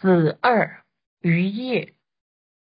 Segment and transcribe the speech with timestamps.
[0.00, 0.84] 子二
[1.20, 1.94] 余叶，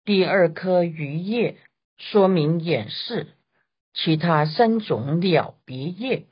[0.04, 1.56] 第二颗余叶
[1.96, 3.37] 说明演示
[3.95, 6.27] 其他三种了别业，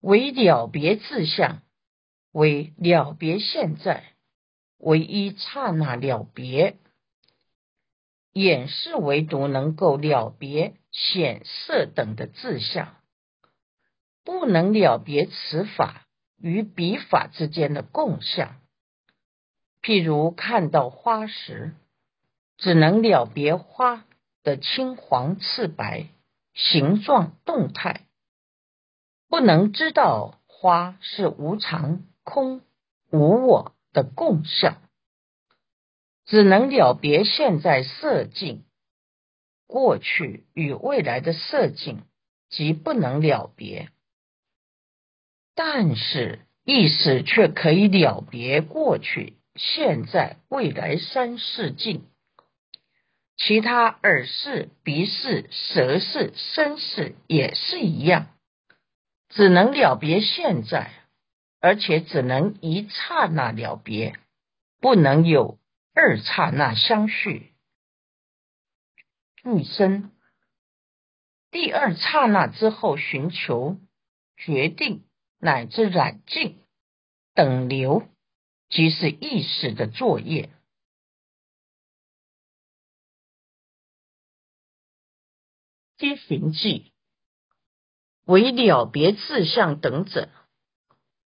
[0.00, 1.62] 为了别自相，
[2.32, 4.02] 为了别现在，
[4.78, 6.78] 唯一刹那了别。
[8.32, 12.96] 演示唯独能够了别显色等的自相，
[14.24, 18.58] 不能了别此法与彼法之间的共相。
[19.82, 21.74] 譬如看到花时，
[22.56, 24.04] 只能了别花
[24.44, 26.06] 的青黄赤白
[26.54, 28.06] 形状动态，
[29.28, 32.60] 不能知道花是无常空
[33.10, 34.80] 无我的共相，
[36.26, 38.64] 只能了别现在色境，
[39.66, 42.04] 过去与未来的色境，
[42.48, 43.88] 即不能了别。
[45.56, 49.41] 但是意识却可以了别过去。
[49.54, 52.06] 现在、未来三世境，
[53.36, 58.34] 其他耳视、鼻视、舌视、身视也是一样，
[59.28, 60.90] 只能了别现在，
[61.60, 64.18] 而且只能一刹那了别，
[64.80, 65.58] 不能有
[65.94, 67.52] 二刹那相续。
[69.36, 70.12] 俱生
[71.50, 73.78] 第二刹那之后，寻求
[74.36, 75.04] 决定
[75.38, 76.62] 乃至染净
[77.34, 78.08] 等流。
[78.72, 80.48] 即是意识的作业。
[85.98, 86.90] 皆寻迹
[88.24, 90.30] 为了别自相等者，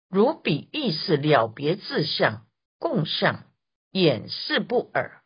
[0.08, 2.48] 如彼意识了别自相
[2.80, 3.44] 共相
[3.92, 5.22] 掩饰不尔，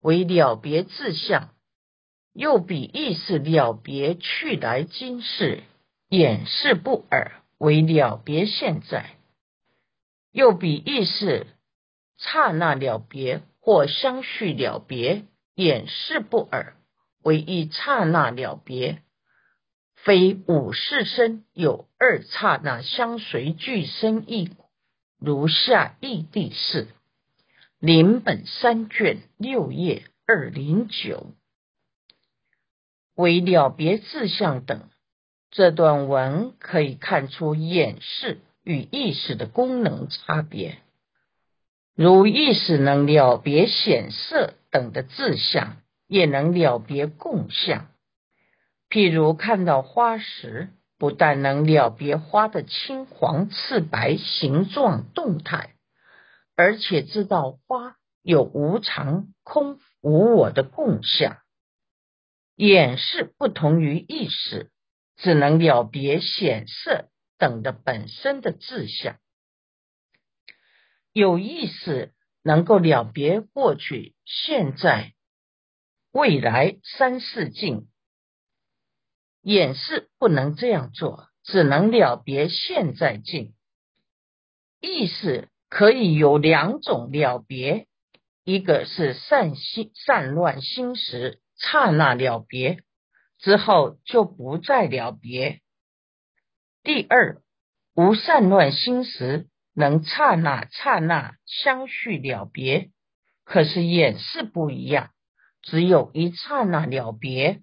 [0.00, 1.54] 为了别自相；
[2.32, 5.62] 又彼意识了别去来今世
[6.08, 9.16] 掩饰不尔，为了别现在。
[10.32, 11.46] 又比意识
[12.16, 16.74] 刹那了别或相续了别，掩饰不尔，
[17.22, 19.02] 为一刹那了别，
[19.94, 24.50] 非五世身有二刹那相随俱生意，
[25.18, 26.88] 如下异地是
[27.78, 31.32] 临本三卷六页二零九，
[33.14, 34.88] 为了别自相等，
[35.50, 38.40] 这段文可以看出掩饰。
[38.64, 40.78] 与意识的功能差别，
[41.96, 47.88] 如意识能了别显色等的自相，也能了别共相。
[48.88, 50.68] 譬如看到花时，
[50.98, 55.74] 不但能了别花的青黄赤白形状动态，
[56.54, 61.38] 而且知道花有无常、空、无我的共相。
[62.54, 64.70] 眼识不同于意识，
[65.16, 67.08] 只能了别显色。
[67.42, 69.18] 等的本身的志向，
[71.12, 72.14] 有意识
[72.44, 75.12] 能够了别过去、现在、
[76.12, 77.88] 未来三世境，
[79.40, 83.56] 演示不能这样做，只能了别现在境。
[84.80, 87.88] 意识可以有两种了别，
[88.44, 92.84] 一个是散心、散乱心时刹那了别
[93.38, 95.60] 之后就不再了别。
[96.84, 97.40] 第二，
[97.94, 102.90] 无散乱心时，能刹那刹那相续了别。
[103.44, 105.10] 可是演示不一样，
[105.62, 107.62] 只有一刹那了别。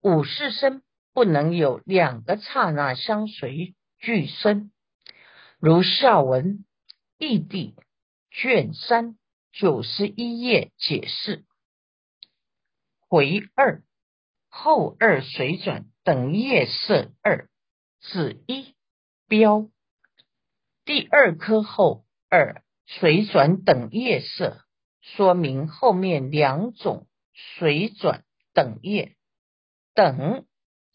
[0.00, 0.82] 五世生
[1.12, 4.70] 不能有两个刹那相随俱生。
[5.58, 6.64] 如下文
[7.18, 7.74] 异地
[8.30, 9.18] 卷三
[9.52, 11.44] 九十一页解释：
[13.08, 13.82] 回二
[14.48, 17.50] 后二水转等业色二。
[18.12, 18.74] 子一
[19.28, 19.70] 标
[20.84, 24.60] 第二颗后二水转等叶色，
[25.00, 29.16] 说明后面两种水转等叶
[29.94, 30.44] 等，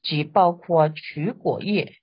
[0.03, 1.95] 即包括取果叶。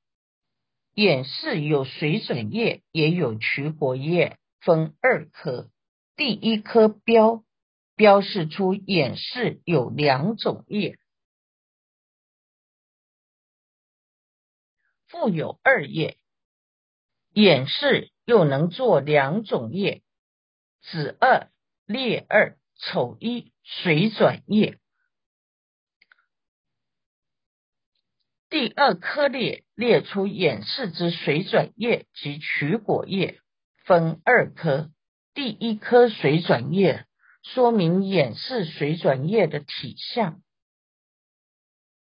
[0.94, 5.70] 演示有水转叶，也有取果叶，分二颗。
[6.17, 7.44] 第一颗标
[7.94, 10.99] 标示出演示有两种叶。
[15.08, 16.17] 复有二叶，
[17.32, 20.03] 演示又能做两种叶：
[20.82, 21.50] 子二、
[21.87, 24.79] 列二、丑一、水转叶。
[28.49, 33.41] 第二颗列列出演示之水转叶及取果叶，
[33.85, 34.91] 分二颗。
[35.35, 37.06] 第一颗水转叶
[37.43, 40.43] 说明演示水转叶的体相，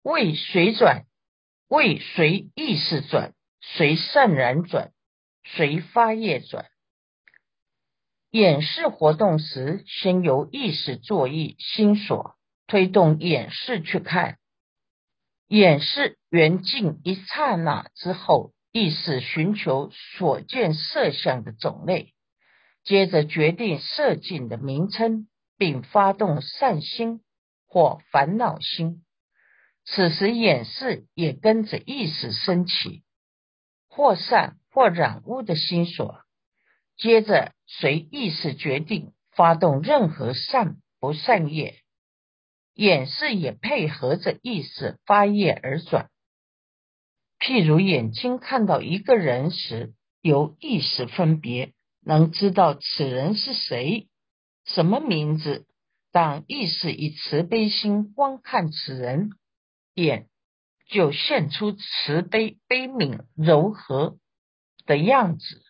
[0.02, 1.06] 为水转。
[1.72, 3.32] 为随意识转，
[3.62, 4.92] 随善然转，
[5.42, 6.66] 随发业转。
[8.30, 12.34] 演示活动时，先由意识作意心所
[12.66, 14.36] 推动演示去看，
[15.48, 22.12] 演示缘尽一刹那之后，意识寻求所见色相的种类，
[22.84, 25.26] 接着决定色境的名称，
[25.56, 27.22] 并发动善心
[27.66, 29.02] 或烦恼心。
[29.84, 33.02] 此时演示也跟着意识升起，
[33.88, 36.20] 或善或染污的心所。
[36.96, 41.80] 接着，随意识决定发动任何善不善业，
[42.74, 46.10] 眼视也配合着意识发业而转。
[47.40, 54.08] 譬如眼睛看到一个人时，由意识分别，能知道此人是谁、
[54.64, 55.66] 什么名字。
[56.12, 59.30] 当意识以慈悲心观看此人，
[59.94, 60.28] 眼
[60.88, 64.18] 就现出慈悲、悲悯、柔和
[64.86, 65.62] 的样子。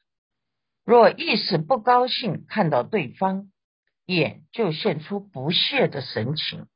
[0.85, 3.53] 若意识不高兴，看到对方，
[4.07, 6.67] 眼就现出不屑的神情、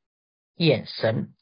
[0.54, 1.32] 眼神。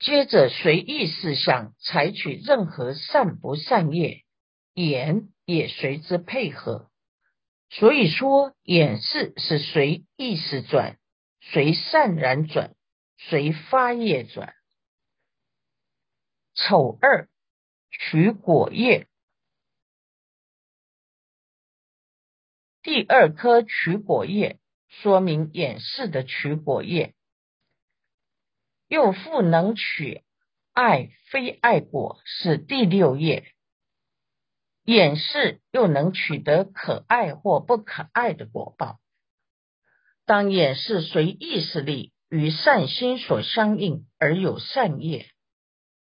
[0.00, 4.24] 接着随意识想采取任何善不善业，
[4.74, 6.90] 眼也随之配合。
[7.70, 10.98] 所以说，眼视是随意识转，
[11.40, 12.74] 随善然转，
[13.28, 14.54] 随发业转。
[16.54, 17.28] 丑二
[17.90, 19.08] 取果业。
[22.82, 27.14] 第二颗取果叶，说明演示的取果叶，
[28.88, 30.22] 又复能取
[30.72, 33.50] 爱非爱果，是第六叶。
[34.84, 39.00] 演示又能取得可爱或不可爱的果报。
[40.26, 45.26] 当演示随意识力与善心所相应而有善业，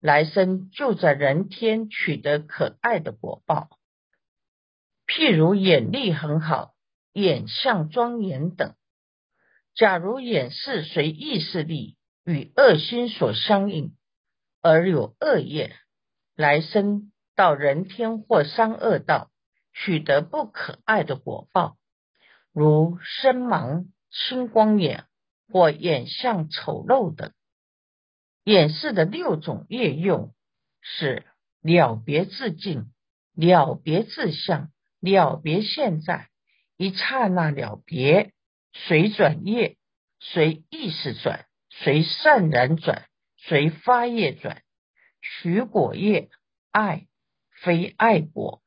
[0.00, 3.69] 来生就在人天取得可爱的果报。
[5.06, 6.72] 譬如眼力很好。
[7.14, 8.74] 眼相庄严等，
[9.74, 13.94] 假如眼是随意识力与恶心所相应，
[14.62, 15.76] 而有恶业，
[16.34, 19.30] 来生到人天或三恶道，
[19.75, 21.76] 取得不可爱的果报，
[22.50, 25.04] 如身盲、青光眼
[25.52, 27.32] 或眼相丑陋等。
[28.43, 30.34] 演示的六种业用
[30.81, 31.26] 是
[31.60, 32.87] 了别自尽、
[33.34, 36.28] 了别自相、了别现在。
[36.78, 38.32] 一刹那了别，
[38.72, 39.76] 随转业，
[40.19, 43.06] 随意识转，随善然转，
[43.37, 44.62] 随发业转，
[45.20, 46.31] 取果业，
[46.72, 47.06] 爱
[47.62, 48.62] 非爱果。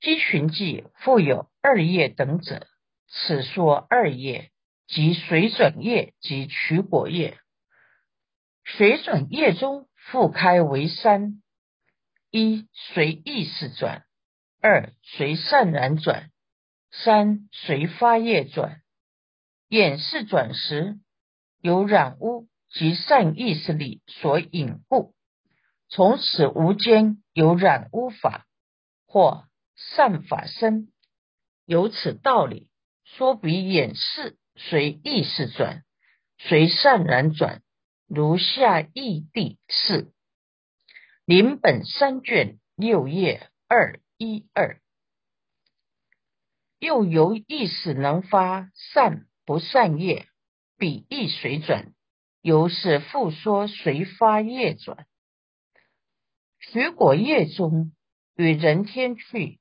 [0.00, 2.66] 积寻记复有二业等者，
[3.06, 4.50] 此说二业
[4.92, 7.38] 及水转业及取果业。
[8.66, 11.42] 随转业中复开为三：
[12.30, 14.04] 一随意识转。
[14.60, 16.30] 二随善然转，
[16.90, 18.82] 三随发业转。
[19.68, 21.00] 眼视转时，
[21.62, 25.14] 有染污及善意识力所引故，
[25.88, 28.46] 从此无间有染污法
[29.06, 30.92] 或善法生。
[31.64, 32.68] 有此道理，
[33.04, 35.84] 说比眼视随意识转，
[36.38, 37.62] 随善然转，
[38.06, 40.12] 如下义地四
[41.24, 44.00] 临本三卷六页二。
[44.24, 44.80] 一二，
[46.78, 50.28] 又由意识能发善不善业，
[50.78, 51.92] 比意随转，
[52.40, 55.08] 由是复说随发业转。
[56.60, 57.90] 水果业中
[58.36, 59.58] 与人天去，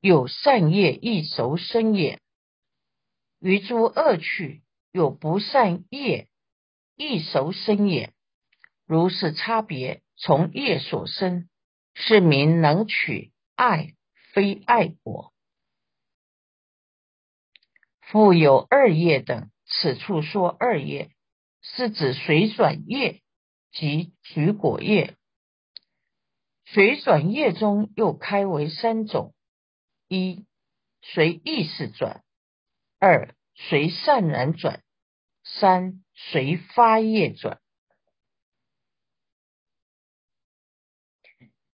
[0.00, 2.16] 有善业亦熟生也；
[3.40, 6.28] 于诸恶趣有不善业
[6.94, 8.12] 亦熟生也。
[8.86, 11.48] 如是差别，从业所生，
[11.94, 13.32] 是名能取。
[13.56, 13.92] 爱
[14.32, 15.34] 非爱果，
[18.00, 19.50] 复有二业等。
[19.66, 21.10] 此处说二业，
[21.60, 23.20] 是指水转业
[23.70, 25.14] 及取果业。
[26.64, 29.34] 水转业中又开为三种：
[30.08, 30.46] 一
[31.02, 32.22] 随意识转；
[33.02, 34.82] 二随善然转；
[35.42, 37.58] 三随发业转。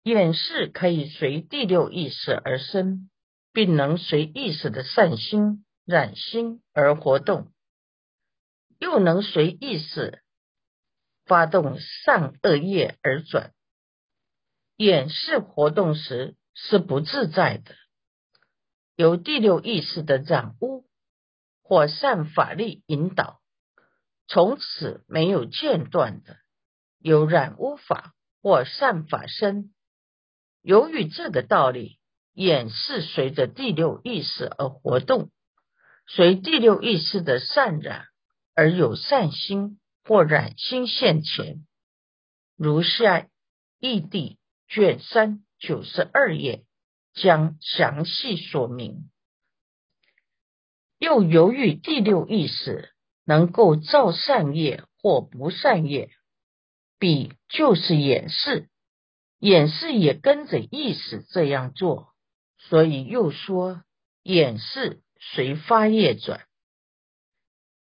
[0.03, 3.10] 眼视可以随第六意识而生，
[3.53, 7.53] 并能随意识的善心染心而活动，
[8.77, 10.22] 又能随意识
[11.24, 13.53] 发动善恶业而转。
[14.75, 17.77] 眼视活动时是不自在的，
[18.98, 20.86] 由第六意识的染污
[21.74, 23.42] 或善法力引导，
[24.27, 26.38] 从此没有间断的
[27.00, 28.13] 有染污法
[28.44, 29.74] 或善法身。
[30.62, 31.98] 由于这个道理，
[32.32, 35.32] 眼是随着第六意识而活动，
[36.06, 38.06] 随第六意识的善染
[38.53, 41.65] 而有善心或染心现前。
[42.56, 43.27] 如下
[43.80, 44.38] 义地
[44.68, 46.65] 卷三九十二页
[47.15, 49.10] 将详细说明。
[51.03, 52.93] 又由于第六意识
[53.25, 56.10] 能够造善业或不善业，
[56.98, 58.69] 彼就是演示，
[59.38, 62.13] 演示也跟着意识这样做，
[62.57, 63.83] 所以又说
[64.24, 66.45] 演示随发业转，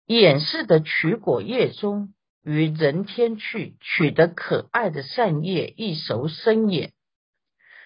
[0.06, 2.14] 演示的取果业中。
[2.44, 6.92] 于人天去取得可爱的善业，一熟生也；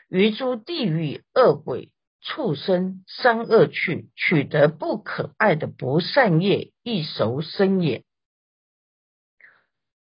[0.07, 1.91] 于诸地狱恶鬼、
[2.27, 8.03] 畜生、三恶趣取得不可爱的不善业，一熟生也。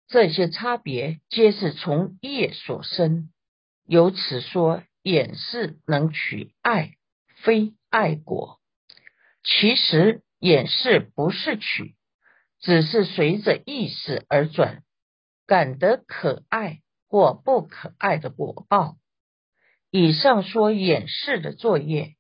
[0.09, 3.33] 这些差别皆是从业所生。
[3.87, 6.97] 由此说，眼是能取爱，
[7.37, 8.61] 非爱果。
[9.42, 11.97] 其实眼是不是取？
[12.61, 14.85] 只是随着意识而转，
[15.47, 18.99] 感得可爱或不可爱的果报。
[19.95, 22.17] 以上说演示的作业，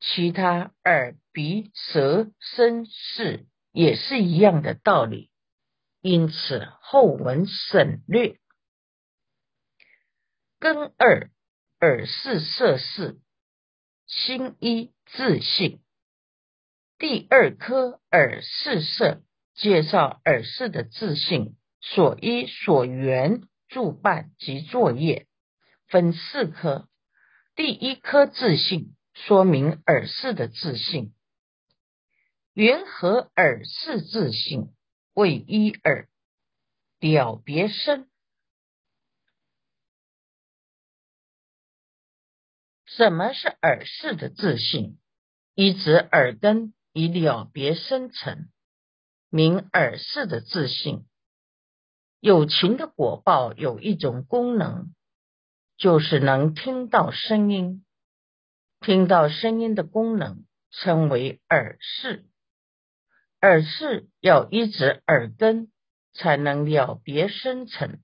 [0.00, 5.30] 其他耳、鼻、舌、身、视也是一样的道理。
[6.02, 8.38] 因此后文省略。
[10.58, 11.30] 根二
[11.80, 13.18] 耳视色视，
[14.06, 15.80] 心一自性。
[16.98, 19.22] 第二科耳视色。
[19.54, 25.26] 介绍耳识的自性所依所缘助办及作业，
[25.86, 26.88] 分四科。
[27.62, 31.12] 第一颗自信说明耳识的自信，
[32.54, 34.72] 缘何耳识自信
[35.12, 36.08] 为一耳
[37.00, 38.08] 了别生？
[42.86, 44.98] 什么是耳识的自信？
[45.54, 48.48] 一指耳根以了别生成。
[49.28, 51.04] 明耳识的自信，
[52.20, 54.94] 有情的果报有一种功能，
[55.80, 57.86] 就是能听到声音。
[58.80, 62.26] 听到声音的功能称为耳识。
[63.40, 65.72] 耳识要一直耳根
[66.12, 67.98] 才能了别生成。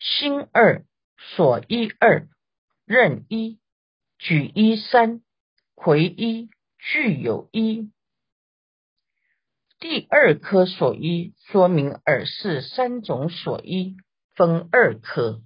[0.00, 0.84] 心二
[1.36, 2.28] 所依二
[2.84, 3.60] 任一
[4.18, 5.22] 举一三
[5.76, 7.92] 回一具有一。
[9.78, 13.96] 第二科所依说明耳是三种所依
[14.38, 15.42] 分二科。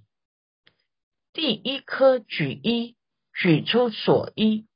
[1.33, 2.95] 第一科举一
[3.33, 4.67] 举出所依，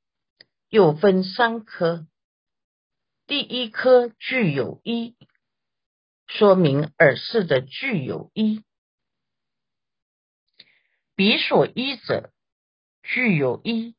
[0.68, 2.04] 又分三科。
[3.28, 5.14] 第一科具有一，
[6.26, 8.64] 说明耳是的具有一，
[11.14, 12.32] 彼所依者
[13.04, 13.94] 具有一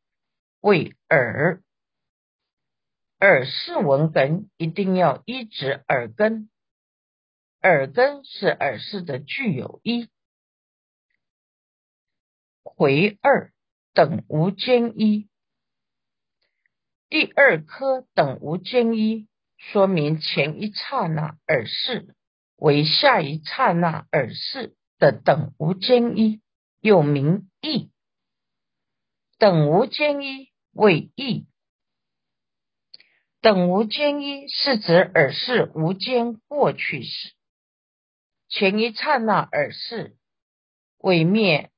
[0.60, 1.64] 为耳。
[3.22, 6.49] 耳是闻根，一定要依止耳根。
[7.62, 10.10] 耳根是耳识的具有一。
[12.63, 13.51] 回二
[13.94, 15.28] 等无间一，
[17.10, 22.16] 第二颗等无间一，说明前一刹那耳识
[22.56, 26.42] 为下一刹那耳识的等无间一，
[26.80, 27.92] 又名意。
[29.38, 31.46] 等无间一为意。
[33.42, 37.34] 等无间一是指耳识无间过去时，
[38.50, 40.18] 前一刹那耳识
[40.98, 41.72] 毁灭，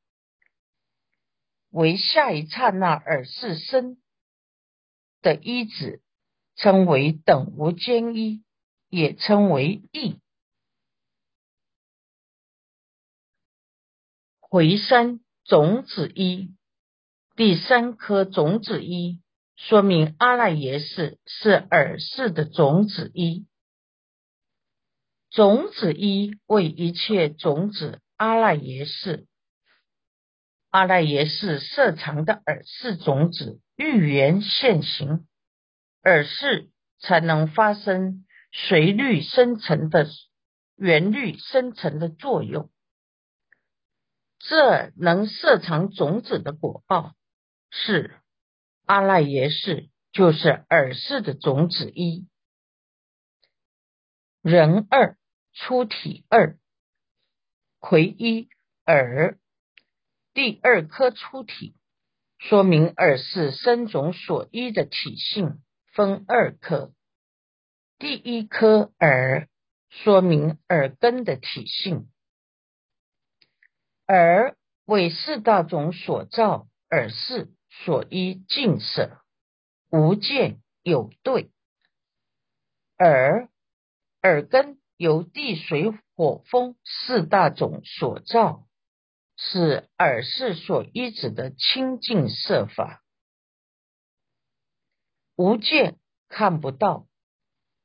[1.69, 3.97] 为下一刹那耳识生
[5.21, 6.01] 的一子，
[6.55, 8.43] 称为等无间一，
[8.89, 10.19] 也称为意。
[14.39, 16.55] 回山种子一，
[17.35, 19.21] 第三颗种子一。
[19.55, 23.45] 说明阿赖耶识是耳识的种子一，
[25.31, 29.25] 种子一为一切种子阿赖耶识，
[30.69, 35.25] 阿赖耶识色藏的耳识种子欲缘现行，
[36.03, 36.69] 耳识
[36.99, 40.05] 才能发生随律生成的
[40.75, 42.69] 缘律生成的作用，
[44.39, 47.15] 这能色藏种子的果报
[47.69, 48.17] 是。
[48.85, 52.27] 阿赖耶识就是耳识的种子一，
[54.41, 55.15] 人二
[55.53, 56.57] 出体二，
[57.79, 58.49] 魁一
[58.85, 59.37] 耳
[60.33, 61.75] 第二颗出体，
[62.37, 65.61] 说明耳是生种所依的体性
[65.93, 66.93] 分二颗，
[67.99, 69.47] 第一颗耳
[69.89, 72.09] 说明耳根的体性，
[74.07, 79.21] 耳为四大种所造，耳是所依净舍，
[79.89, 81.51] 无见有对。
[82.97, 83.49] 耳
[84.21, 88.67] 耳根由地水火风四大种所造，
[89.35, 93.03] 是耳是所依止的清净色法。
[95.35, 97.07] 无见看不到，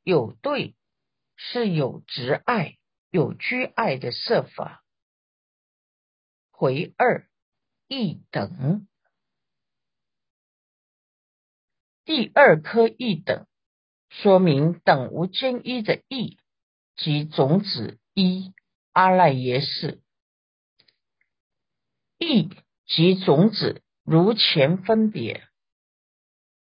[0.02, 0.76] 有对
[1.36, 2.76] 是有执爱、
[3.08, 4.84] 有居爱的色法。
[6.50, 7.26] 回二
[7.88, 8.86] 一等，
[12.04, 13.46] 第二颗一等。
[14.10, 16.38] 说明等无间一的意
[16.96, 18.52] 即种子一
[18.92, 20.00] 阿赖耶识，
[22.18, 22.50] 意
[22.86, 25.46] 即种子如前分别，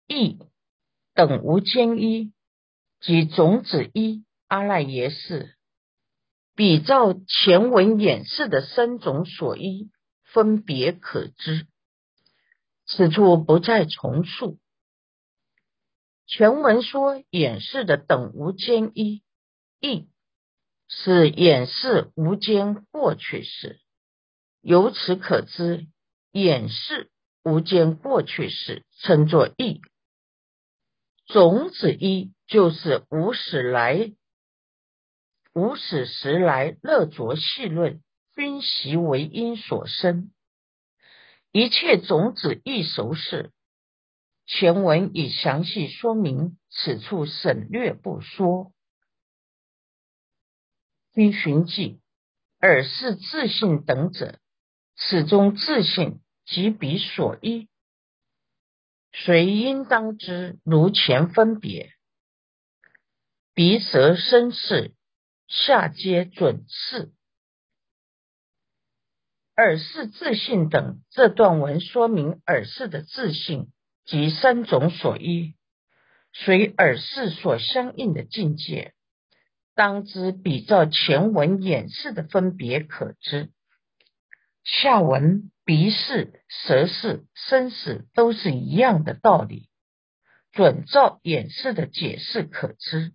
[0.07, 0.37] 意
[1.13, 2.33] 等无间一
[2.99, 5.55] 即种子一阿赖耶识，
[6.55, 9.89] 比照前文演示的三种所依
[10.23, 11.67] 分别可知，
[12.85, 14.59] 此处不再重述。
[16.27, 19.23] 全文说演示的等无间一
[19.79, 20.09] 意
[20.87, 23.79] 是演示无间过去式，
[24.61, 25.87] 由此可知
[26.31, 27.09] 演示
[27.43, 29.81] 无间过去式称作意。
[31.25, 34.13] 种子一就是无始来
[35.53, 38.03] 无始时来乐着细论
[38.35, 40.31] 熏习为因所生，
[41.51, 43.51] 一切种子一熟事。
[44.45, 48.71] 前文已详细说明，此处省略不说。
[51.15, 51.99] 依寻记，
[52.59, 54.39] 尔是自信等者，
[54.95, 57.69] 此中自信即彼所依，
[59.11, 60.59] 谁应当知？
[60.63, 61.91] 如前分别，
[63.53, 64.93] 鼻舌身是，
[65.47, 67.11] 下皆准是。
[69.55, 73.71] 耳是自信等这段文说明耳是的自信。
[74.07, 75.55] 及三种所依，
[76.31, 78.93] 随耳识所相应的境界，
[79.75, 83.51] 当知比照前文演示的分别可知。
[84.63, 89.69] 下文鼻视、舌视、身识都是一样的道理，
[90.51, 93.13] 准照演示的解释可知。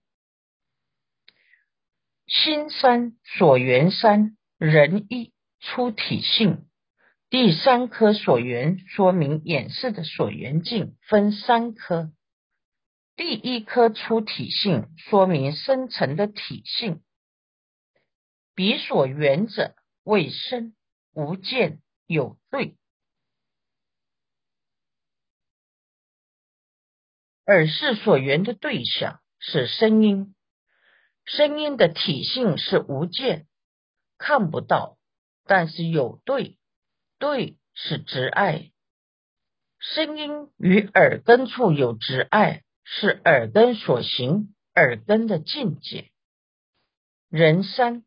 [2.27, 6.67] 心三所缘三人一出体性。
[7.31, 12.13] 第三颗所缘说明演示的所缘境分三颗，
[13.21, 17.03] 第一颗出体性说明生成的体性，
[18.55, 20.75] 彼所缘者为生
[21.13, 22.79] 无见有对，
[27.45, 30.35] 耳是所缘的对象是声音，
[31.27, 33.47] 声音的体性是无见
[34.17, 34.97] 看不到，
[35.45, 36.57] 但是有对。
[37.19, 38.73] 对，是执爱。
[39.79, 46.11] 声音与耳根处有执爱，是耳根所行，耳根的境界。
[47.29, 48.05] 人三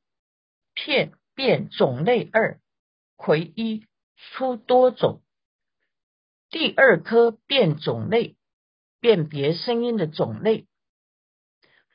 [0.73, 2.59] 片变种类二，
[3.15, 5.23] 魁一出多种。
[6.49, 8.35] 第二颗变种类，
[8.99, 10.67] 辨别声音的种类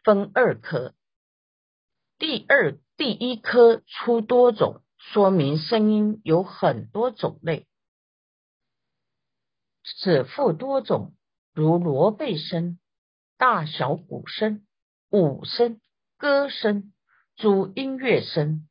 [0.03, 0.95] 分二颗。
[2.17, 4.83] 第二第一颗出多种。
[4.97, 7.69] 说明声音有很多种类，
[9.85, 11.15] 此复多种，
[11.59, 12.79] 如罗贝声、
[13.37, 14.65] 大小鼓声、
[15.11, 15.81] 舞声、
[16.17, 16.93] 歌声、
[17.35, 18.69] 主音乐声、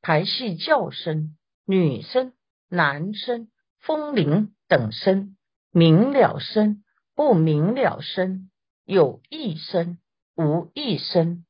[0.00, 2.32] 排戏叫声、女声、
[2.68, 5.36] 男声、风铃等声、
[5.72, 6.84] 明了声、
[7.16, 8.48] 不明了声、
[8.84, 9.98] 有异声、
[10.36, 11.44] 无异声、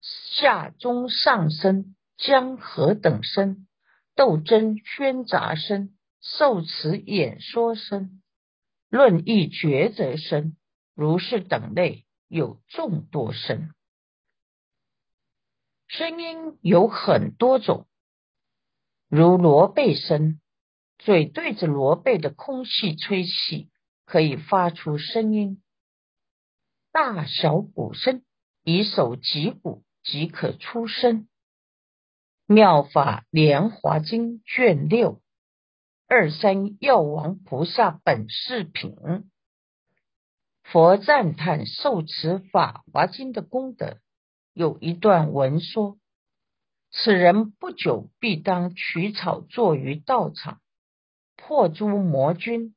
[0.00, 1.94] 下中上声。
[2.16, 3.66] 江河等声，
[4.14, 8.22] 斗争喧杂声，受持演说声，
[8.94, 10.56] 论议抉择声，
[10.94, 13.74] 如是等类有众多声。
[15.88, 17.88] 声音有很多种，
[19.08, 20.40] 如罗贝声，
[20.96, 23.68] 嘴对着罗贝的空气吹气，
[24.04, 25.60] 可以发出声音；
[26.92, 28.22] 大小鼓声，
[28.62, 31.26] 以手击鼓即可出声。
[32.46, 35.20] 妙法莲华经卷六
[36.06, 38.94] 二三药王菩萨本事品，
[40.62, 43.98] 佛赞叹受持法华经的功德，
[44.52, 45.96] 有一段文说：
[46.90, 50.60] 此人不久必当取草坐于道场，
[51.36, 52.76] 破诸魔君，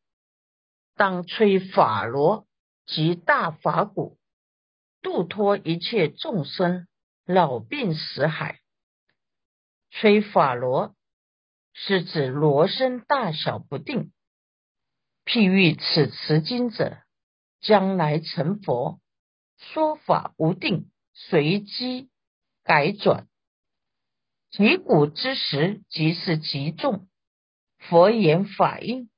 [0.95, 2.47] 当吹法螺
[2.85, 4.17] 及大法鼓，
[5.01, 6.87] 度脱一切众生
[7.25, 8.61] 老病死海。
[9.89, 10.95] 吹法螺
[11.79, 14.11] 是指罗身大小不定。
[15.25, 16.97] 譬喻此持经者，
[17.59, 18.99] 将来成佛，
[19.59, 22.09] 说法无定，随机
[22.63, 23.27] 改转。
[24.49, 27.07] 极古之时，即是极重。
[27.77, 29.11] 佛言法音，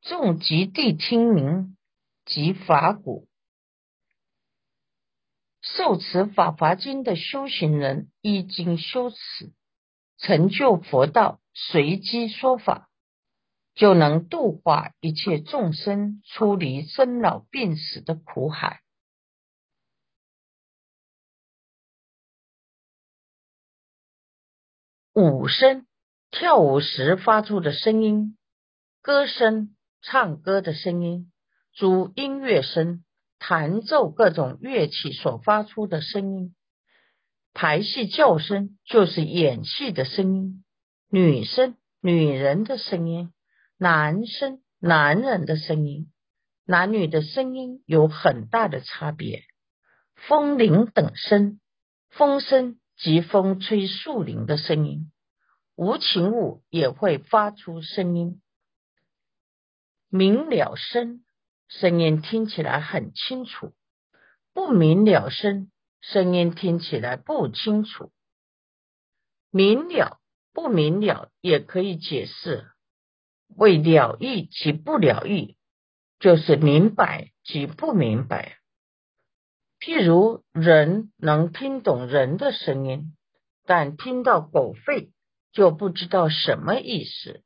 [0.00, 1.76] 众极地听明，
[2.24, 3.28] 即法古。
[5.60, 9.52] 受持法华经的修行人，依经修持，
[10.22, 12.88] 成就佛道，随机说法。
[13.74, 18.82] 就能度化一切众生，出离生老病死的苦海。
[25.14, 25.86] 舞声，
[26.30, 28.36] 跳舞时发出的声音；
[29.00, 31.32] 歌声，唱歌的声音；
[31.72, 33.04] 诸音乐声，
[33.38, 36.54] 弹奏各种乐器所发出的声音；
[37.54, 40.64] 排戏叫声，就是演戏的声音；
[41.10, 43.32] 女声，女人的声音。
[43.78, 46.12] 男生、男人的声音，
[46.64, 49.42] 男女的声音有很大的差别。
[50.14, 51.58] 风铃等声，
[52.08, 55.10] 风声即风吹树林的声音。
[55.74, 58.40] 无情物也会发出声音。
[60.08, 61.24] 明了声，
[61.66, 63.72] 声音听起来很清楚；
[64.52, 65.71] 不明了声，
[66.02, 68.10] 声音听起来不清楚。
[69.50, 70.18] 明了、
[70.52, 72.66] 不明了也可以解释。
[73.56, 75.56] 为了意及不了意，
[76.18, 78.58] 就是明白及不明白。
[79.78, 83.16] 譬如人能听懂人的声音，
[83.64, 85.10] 但听到狗吠
[85.52, 87.44] 就不知道什么意思。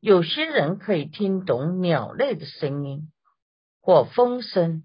[0.00, 3.12] 有些人可以听懂鸟类的声音
[3.80, 4.84] 或风声，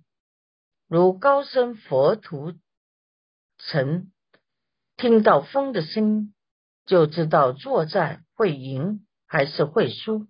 [0.89, 2.53] 如高僧佛图
[3.57, 4.11] 曾
[4.97, 6.33] 听到风的声音，
[6.85, 9.05] 就知道作战会赢。
[9.31, 10.25] 还是会输。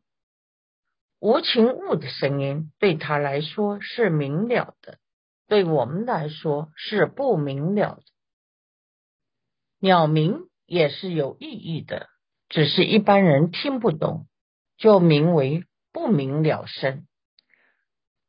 [1.22, 5.00] 无情物的声音对他来说是明了的，
[5.48, 8.04] 对我们来说是不明了的。
[9.80, 12.10] 鸟鸣也是有意义的，
[12.50, 14.28] 只是一般人听不懂，
[14.76, 17.08] 就名为不明了声。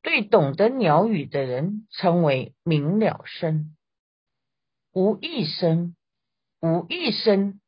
[0.02, 3.76] 对懂得鸟语的人称为明了声。
[4.92, 5.94] 无一声，
[6.60, 7.60] 无一声。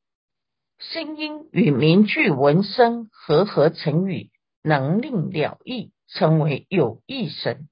[0.79, 4.31] 声音与名句文声合合成语，
[4.63, 7.69] 能令了意，称为有意声。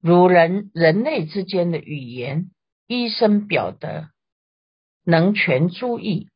[0.00, 2.50] 如人人类之间的语言，
[2.86, 4.10] 一声表得，
[5.04, 6.28] 能全诸意；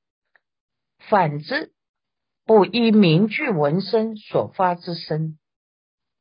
[0.98, 1.72] 反之，
[2.46, 5.38] 不依名句文声所发之声，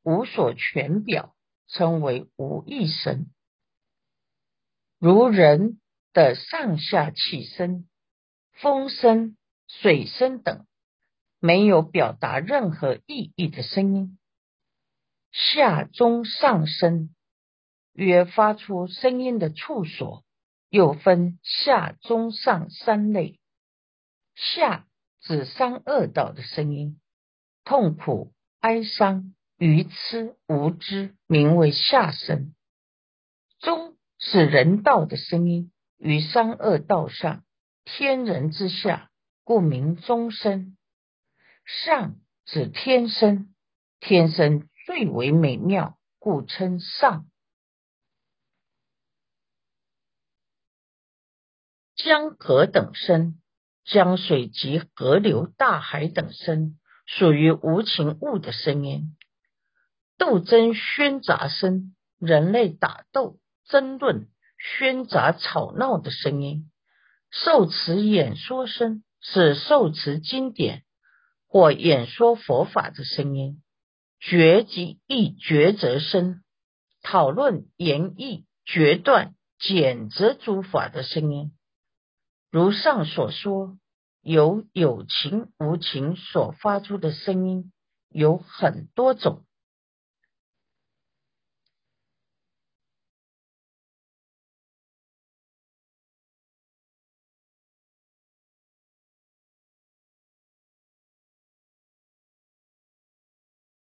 [0.10, 1.36] 无所全表，
[1.67, 3.28] 称为无义声。
[4.98, 5.80] 如人
[6.13, 7.88] 的上下起声。
[8.54, 10.65] 风声、水声等
[11.39, 14.17] 没有表达任何意义的声音。
[15.32, 17.15] 下中上声，
[17.93, 20.26] 约发出声音的处所，
[20.69, 23.39] 又分下中上三类。
[24.34, 24.88] 下
[25.22, 27.00] 指三恶道的声音，
[27.63, 32.56] 痛苦、哀伤、愚痴、无知，名为下声。
[33.60, 37.43] 中是人道的声音，于三恶道上。
[37.84, 39.12] 天人之下，
[39.43, 40.78] 故名中生；
[41.65, 43.54] 上指天生，
[44.00, 47.30] 天生最为美妙，故称上。
[51.95, 53.41] 江河等声，
[53.84, 59.17] 江水及河流、大海等声，属于无情物的声音。
[60.19, 64.27] 斗争喧杂声，人类打斗、争论、
[64.62, 66.69] 喧杂吵闹的声音。
[67.32, 70.84] 受持演说声是受持经典
[71.47, 73.62] 或演说佛法的声音；
[74.19, 76.43] 决即意抉择声，
[77.01, 81.53] 讨论言议决断简择诸法的声音。
[82.51, 83.77] 如上所说，
[84.21, 87.71] 由有情无情所发出的声音
[88.10, 89.45] 有很多种。